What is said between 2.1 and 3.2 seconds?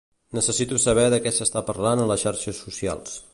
les xarxes socials.